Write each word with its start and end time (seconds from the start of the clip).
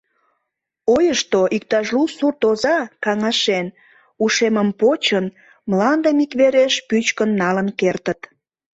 Ойышто, 0.95 1.39
иктаж 1.55 1.87
лу 1.95 2.03
сурт 2.15 2.41
оза, 2.49 2.77
каҥашен, 3.03 3.67
ушемым 4.23 4.69
почын, 4.79 5.25
мландым 5.69 6.17
иквереш 6.25 6.73
пӱчкын 6.87 7.29
налын 7.41 7.67
кертыт. 7.79 8.19